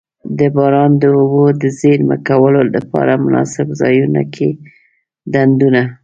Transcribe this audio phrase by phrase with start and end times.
[0.39, 4.49] د باران د اوبو د زیرمه کولو دپاره مناسب ځایونو کی
[5.31, 5.83] ډنډونه.